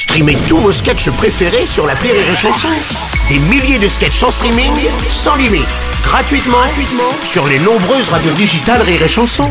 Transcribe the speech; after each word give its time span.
Streamez 0.00 0.38
tous 0.48 0.56
vos 0.56 0.72
sketchs 0.72 1.10
préférés 1.10 1.66
sur 1.66 1.86
la 1.86 1.92
Rire 1.92 2.14
et 2.14 2.34
Chanson. 2.34 2.68
Des 3.28 3.38
milliers 3.38 3.78
de 3.78 3.86
sketchs 3.86 4.22
en 4.22 4.30
streaming, 4.30 4.72
sans 5.10 5.36
limite, 5.36 5.68
gratuitement, 6.02 6.56
gratuitement 6.56 7.12
sur 7.22 7.46
les 7.46 7.58
nombreuses 7.58 8.08
radios 8.08 8.32
digitales 8.32 8.80
Rire 8.80 9.02
et 9.02 9.08
Chanson. 9.08 9.50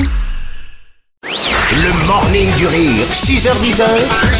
Le 1.23 2.07
morning 2.07 2.49
du 2.57 2.65
rire, 2.65 3.05
6h10 3.11 3.83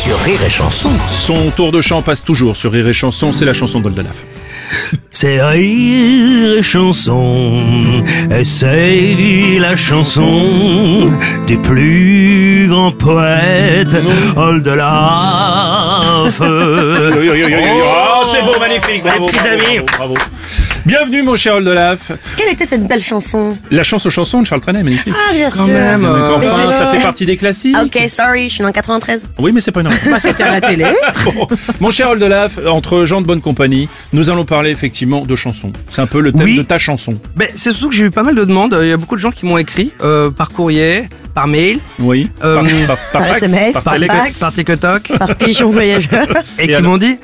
sur 0.03 0.17
Rire 0.21 0.43
et 0.43 0.49
Chanson. 0.49 0.89
Son 1.09 1.51
tour 1.51 1.71
de 1.71 1.79
chant 1.79 2.01
passe 2.01 2.23
toujours 2.23 2.57
sur 2.57 2.71
Rire 2.71 2.87
et 2.87 2.93
Chanson, 2.93 3.31
c'est 3.31 3.45
la 3.45 3.53
chanson 3.53 3.79
d'Oldelaf. 3.79 4.15
C'est 5.11 5.41
rire 5.43 6.57
et 6.59 6.63
chanson, 6.63 7.99
essaye 8.31 9.57
la 9.59 9.75
chanson 9.75 11.09
des 11.49 11.57
plus 11.57 12.67
grands 12.69 12.91
poètes, 12.91 13.95
Oldelaf. 14.37 14.85
Oh, 16.41 18.25
c'est 18.31 18.41
beau, 18.43 18.59
magnifique, 18.59 19.01
bravo, 19.03 19.25
petits 19.25 19.37
bravo, 19.37 19.53
amis. 19.53 19.79
bravo, 19.79 20.13
bravo. 20.13 20.15
Bienvenue 20.85 21.23
mon 21.23 21.35
cher 21.35 21.55
Oldelaf. 21.55 22.11
Quelle 22.37 22.49
était 22.53 22.65
cette 22.65 22.87
belle 22.87 23.01
chanson 23.01 23.57
La 23.71 23.81
chance 23.83 24.05
aux 24.05 24.09
chansons 24.11 24.41
de 24.41 24.45
Charles 24.45 24.61
Trenet, 24.61 24.83
magnifique. 24.83 25.13
Ah, 25.15 25.33
bien 25.33 25.49
sûr. 25.49 25.65
même, 25.67 26.01
Donc, 26.01 26.09
euh, 26.11 26.35
enfin, 26.35 26.39
mais 26.39 26.47
je- 26.71 26.77
ça 26.77 26.87
fait 26.87 27.01
partie 27.01 27.25
des 27.25 27.35
classiques. 27.37 27.75
Ah, 27.77 27.83
ok, 27.85 27.97
sorry, 28.09 28.43
je 28.49 28.53
suis 28.55 28.63
dans 28.63 28.71
93. 28.71 29.27
Oui, 29.39 29.51
mais 29.53 29.61
c'est 29.61 29.71
pas 29.71 29.81
une 29.81 29.87
raison. 29.87 30.17
C'était 30.19 30.43
à 30.43 30.59
la 30.59 30.61
télé. 30.61 30.85
Bon, 31.25 31.47
Mon 31.79 31.89
cher 31.91 32.09
Oldelaf, 32.11 32.59
entre 32.67 33.05
gens 33.05 33.21
de 33.21 33.25
bonne 33.27 33.41
compagnie, 33.41 33.89
nous 34.13 34.29
allons 34.29 34.45
parler 34.45 34.69
effectivement 34.71 35.25
de 35.25 35.35
chansons. 35.35 35.71
C'est 35.89 36.01
un 36.01 36.07
peu 36.07 36.19
le 36.21 36.31
thème 36.31 36.43
Oui. 36.43 36.57
de 36.57 36.63
ta 36.63 36.77
chanson. 36.77 37.15
Ben, 37.35 37.47
c'est 37.55 37.71
surtout 37.71 37.89
que 37.89 37.95
j'ai 37.95 38.05
eu 38.05 38.11
pas 38.11 38.23
mal 38.23 38.35
de 38.35 38.43
demandes. 38.45 38.77
Il 38.81 38.87
y 38.87 38.91
a 38.93 38.97
beaucoup 38.97 39.15
de 39.15 39.21
gens 39.21 39.31
qui 39.31 39.45
m'ont 39.47 39.57
écrit 39.57 39.91
euh, 40.03 40.29
par 40.29 40.49
courrier, 40.49 41.09
par 41.39 41.47
mail, 41.47 41.79
Oui. 41.99 42.29
Euh, 42.43 42.55
par, 42.55 42.63
par, 42.65 42.97
par 42.97 43.21
par 43.21 43.27
fax, 43.27 43.43
SMS, 43.43 43.71
par 43.71 43.83
fax. 43.95 44.55
TikTok, 44.55 45.17
Par 45.17 45.35
pigeon 45.35 45.71
voyageur. 45.71 46.27
et, 46.57 46.65
Et 46.65 46.67
qui 46.75 46.81
m'ont 46.81 46.97
dit 46.97 47.17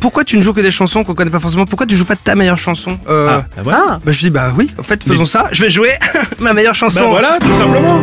pourquoi 0.00 0.22
tu 0.22 0.36
ne 0.36 0.42
joues 0.42 0.52
que 0.52 0.60
des 0.60 0.70
chansons 0.70 1.02
qu'on 1.02 1.14
connaît 1.14 1.28
pas 1.32 1.40
forcément? 1.40 1.64
Pourquoi 1.64 1.84
tu 1.84 1.96
joues 1.96 2.04
pas 2.04 2.14
ta 2.14 2.36
meilleure 2.36 2.56
chanson? 2.56 2.96
Euh, 3.08 3.40
Ah, 3.58 3.62
bah. 3.64 3.72
Ah, 3.74 3.98
Bah, 4.04 4.12
je 4.12 4.20
dis 4.20 4.30
bah 4.30 4.52
oui, 4.56 4.70
en 4.78 4.84
fait 4.84 5.02
faisons 5.02 5.24
ça. 5.24 5.48
Je 5.50 5.64
vais 5.64 5.70
jouer 5.70 5.90
ma 6.38 6.52
meilleure 6.52 6.76
chanson. 6.76 7.00
Bah 7.00 7.06
voilà, 7.10 7.38
tout 7.40 7.52
simplement. 7.58 8.00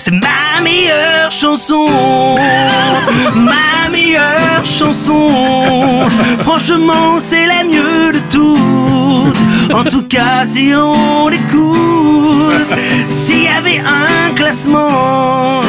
C'est 0.00 0.10
ma 0.10 0.60
meilleure 0.64 1.30
chanson, 1.30 1.86
ma 3.36 3.88
meilleure 3.88 4.64
chanson. 4.64 5.28
Franchement, 6.40 7.18
c'est 7.20 7.46
la 7.46 7.62
mieux 7.62 8.12
de 8.14 8.18
toutes. 8.28 9.38
En 9.74 9.84
tout 9.84 10.02
cas, 10.02 10.44
si 10.44 10.72
on 10.74 11.28
l'écoute, 11.28 12.78
s'il 13.08 13.44
y 13.44 13.48
avait 13.48 13.78
un 13.78 14.34
classement 14.34 15.60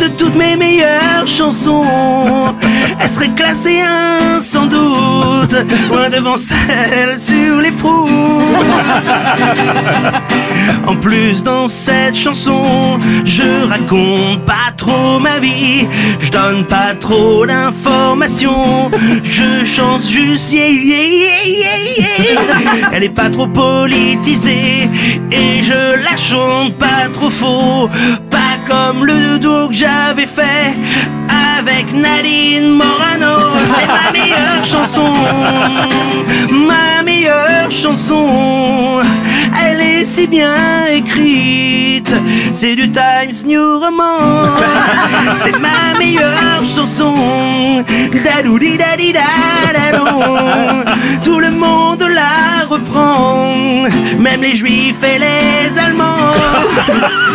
de 0.00 0.08
toutes 0.08 0.34
mes 0.34 0.56
meilleures 0.56 1.26
chansons, 1.26 2.53
elle 3.00 3.08
serait 3.08 3.34
classée 3.34 3.80
un 3.80 4.40
sans 4.40 4.66
doute, 4.66 5.54
loin 5.88 6.08
devant 6.08 6.36
celle 6.36 7.18
sur 7.18 7.60
les 7.60 7.72
en 10.86 10.96
plus 10.96 11.42
dans 11.42 11.68
cette 11.68 12.14
chanson, 12.14 12.98
je 13.24 13.66
raconte 13.68 14.44
pas 14.44 14.72
trop 14.76 15.18
ma 15.18 15.38
vie, 15.38 15.86
je 16.20 16.30
donne 16.30 16.64
pas 16.64 16.94
trop 16.98 17.46
d'informations, 17.46 18.90
je 19.22 19.64
chante 19.64 20.06
juste 20.06 20.52
yeah, 20.52 20.68
yeah, 20.68 21.02
yeah, 21.46 21.76
yeah. 21.98 22.90
Elle 22.92 23.04
est 23.04 23.08
pas 23.08 23.30
trop 23.30 23.46
politisée. 23.46 24.88
Et 25.30 25.62
je 25.62 26.02
la 26.02 26.16
chante 26.16 26.74
pas 26.74 27.08
trop 27.12 27.30
faux, 27.30 27.88
comme 28.66 29.04
le 29.04 29.38
duo 29.38 29.68
que 29.68 29.74
j'avais 29.74 30.26
fait 30.26 30.74
avec 31.28 31.92
Nadine 31.92 32.70
Morano. 32.70 33.56
C'est 33.74 33.86
ma 33.86 34.12
meilleure 34.12 34.64
chanson, 34.64 35.12
ma 36.50 37.02
meilleure 37.02 37.70
chanson. 37.70 39.00
Elle 39.62 39.80
est 39.80 40.04
si 40.04 40.26
bien 40.26 40.86
écrite, 40.90 42.14
c'est 42.52 42.74
du 42.74 42.90
Times 42.90 43.46
New 43.46 43.78
Roman. 43.80 44.50
C'est 45.34 45.58
ma 45.58 45.98
meilleure 45.98 46.64
chanson. 46.64 47.14
Tout 51.22 51.38
le 51.40 51.50
monde 51.50 52.02
la 52.02 52.66
reprend, 52.68 53.54
même 54.18 54.42
les 54.42 54.54
juifs 54.54 55.02
et 55.02 55.18
les 55.18 55.78
allemands. 55.78 56.32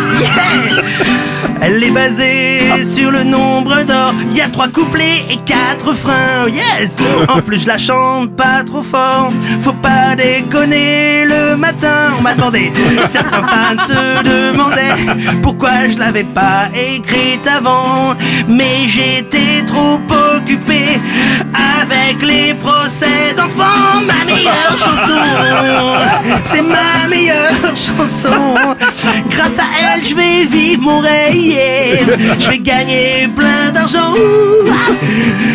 Elle 1.72 1.84
est 1.84 1.90
basée 1.90 2.84
sur 2.84 3.12
le 3.12 3.22
nombre 3.22 3.84
d'or. 3.84 4.12
Il 4.32 4.36
y 4.36 4.40
a 4.40 4.48
trois 4.48 4.66
couplets 4.66 5.24
et 5.30 5.36
quatre 5.46 5.92
freins. 5.92 6.48
Yes! 6.48 6.96
En 7.28 7.40
plus, 7.40 7.62
je 7.62 7.68
la 7.68 7.78
chante 7.78 8.34
pas 8.34 8.64
trop 8.64 8.82
fort. 8.82 9.30
Faut 9.62 9.72
pas 9.74 10.16
déconner 10.16 11.26
le 11.26 11.56
matin. 11.56 12.14
On 12.18 12.22
m'a 12.22 12.34
demandé. 12.34 12.72
Certains 13.04 13.42
fans 13.42 13.84
se 13.86 14.22
demandaient 14.24 15.38
pourquoi 15.42 15.86
je 15.88 15.96
l'avais 15.96 16.24
pas 16.24 16.70
écrite 16.74 17.46
avant. 17.46 18.16
Mais 18.48 18.88
j'étais 18.88 19.64
trop 19.64 20.00
occupé 20.36 20.98
avec 21.54 22.20
les 22.20 22.54
procès 22.54 23.32
d'enfants. 23.36 24.00
Ma 24.04 24.24
meilleure 24.24 24.76
chanson, 24.76 25.20
c'est 26.44 26.62
ma 26.62 27.08
meilleure 27.08 27.74
chanson. 27.74 28.54
Grâce 29.30 29.58
à 29.58 29.94
elle, 29.94 30.02
je 30.02 30.14
vais 30.14 30.44
vivre 30.44 30.82
mon 30.82 31.00
rêve. 31.00 32.16
Je 32.38 32.50
vais 32.50 32.58
gagner 32.58 33.28
plein 33.34 33.70
d'argent. 33.72 34.14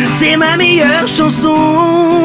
C'est 0.08 0.36
ma 0.36 0.56
meilleure 0.56 1.06
chanson, 1.06 2.24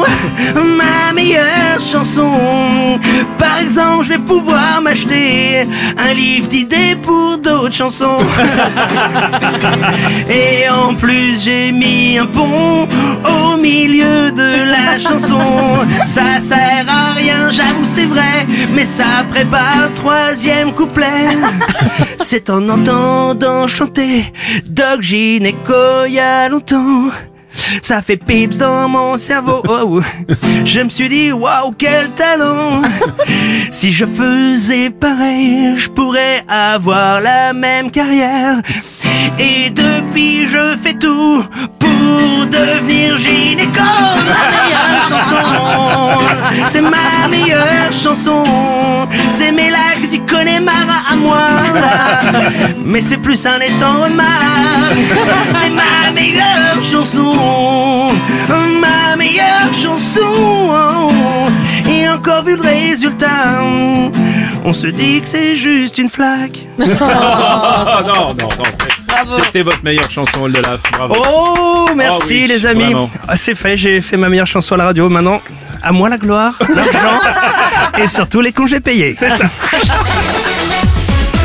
ma 0.54 1.12
meilleure 1.12 1.80
chanson. 1.80 2.98
Par 3.38 3.58
exemple, 3.58 4.04
je 4.04 4.08
vais 4.10 4.18
pouvoir 4.18 4.80
m'acheter 4.80 5.66
un 5.98 6.14
livre 6.14 6.48
d'idées 6.48 6.96
pour 7.02 7.38
d'autres 7.38 7.74
chansons. 7.74 8.18
Et 10.30 10.68
en 10.70 10.94
plus, 10.94 11.44
j'ai 11.44 11.72
mis 11.72 12.18
un 12.18 12.26
pont 12.26 12.86
au 13.28 13.51
milieu 13.72 14.30
de 14.32 14.50
la 14.74 14.98
chanson. 14.98 15.38
Ça 16.02 16.38
sert 16.38 16.86
à 16.88 17.14
rien, 17.14 17.50
j'avoue, 17.50 17.84
c'est 17.84 18.10
vrai, 18.14 18.46
mais 18.74 18.84
ça 18.84 19.24
prépare 19.28 19.78
le 19.82 19.94
troisième 19.94 20.72
couplet. 20.74 21.26
C'est 22.18 22.50
en 22.50 22.68
entendant 22.68 23.66
chanter 23.68 24.32
Doc 24.66 25.00
Gineco 25.00 26.04
il 26.06 26.14
y 26.14 26.20
a 26.20 26.48
longtemps. 26.48 27.04
Ça 27.82 28.02
fait 28.02 28.16
pips 28.16 28.58
dans 28.58 28.88
mon 28.88 29.16
cerveau. 29.16 29.62
Oh, 29.68 30.00
je 30.64 30.80
me 30.80 30.88
suis 30.88 31.08
dit, 31.08 31.32
waouh, 31.32 31.74
quel 31.76 32.10
talent! 32.10 32.82
Si 33.70 33.92
je 33.92 34.06
faisais 34.06 34.90
pareil, 34.90 35.74
je 35.76 35.88
pourrais 35.88 36.44
avoir 36.48 37.20
la 37.20 37.52
même 37.52 37.90
carrière. 37.90 38.56
Et 39.38 39.70
depuis, 39.70 40.46
je 40.48 40.76
fais 40.82 40.94
tout 40.94 41.44
pour 41.78 42.46
devenir 42.46 43.16
gynéco. 43.16 43.80
Ma 43.82 44.44
meilleure 44.52 45.08
chanson, 45.08 45.42
c'est 46.68 46.80
ma 46.82 47.28
meilleure 47.30 47.92
chanson. 47.92 48.42
C'est 49.28 49.52
mes 49.52 49.70
lacs 49.70 50.08
du 50.08 50.20
Connemara 50.20 51.02
à 51.10 51.16
moi. 51.16 51.46
Mais 52.84 53.00
c'est 53.00 53.16
plus 53.16 53.44
un 53.46 53.60
étang 53.60 54.02
remarque. 54.02 54.96
C'est 55.50 55.70
ma 55.70 56.10
meilleure 56.14 56.82
chanson, 56.82 58.08
ma 58.80 59.16
meilleure 59.16 59.72
chanson. 59.72 61.08
Et 61.90 62.08
encore 62.08 62.44
vu 62.44 62.56
le 62.56 62.62
résultat, 62.62 63.62
on 64.64 64.72
se 64.72 64.86
dit 64.86 65.20
que 65.20 65.28
c'est 65.28 65.56
juste 65.56 65.98
une 65.98 66.08
flaque. 66.08 66.60
Non, 66.78 68.34
non, 68.34 68.48
non. 68.58 69.01
C'était 69.44 69.62
votre 69.62 69.82
meilleure 69.82 70.10
chanson, 70.10 70.42
Oldelaf. 70.42 70.80
Bravo. 70.92 71.16
Oh, 71.28 71.88
merci 71.96 72.34
oui, 72.34 72.46
les 72.46 72.66
amis. 72.66 72.94
Ah, 73.28 73.36
c'est 73.36 73.54
fait, 73.54 73.76
j'ai 73.76 74.00
fait 74.00 74.16
ma 74.16 74.28
meilleure 74.28 74.46
chanson 74.46 74.74
à 74.74 74.78
la 74.78 74.84
radio. 74.86 75.08
Maintenant, 75.08 75.40
à 75.82 75.92
moi 75.92 76.08
la 76.08 76.18
gloire, 76.18 76.54
l'argent 76.74 77.20
et 77.98 78.06
surtout 78.06 78.40
les 78.40 78.52
congés 78.52 78.80
payés. 78.80 79.14
C'est 79.14 79.30
ça. 79.30 79.44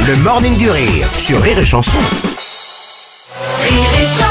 Le 0.07 0.15
morning 0.17 0.57
du 0.57 0.69
rire 0.69 1.07
sur 1.17 1.41
Rire 1.41 1.59
et 1.59 1.65
Chanson. 1.65 1.97
Rire 3.63 3.89
et 4.01 4.05
chanson 4.05 4.26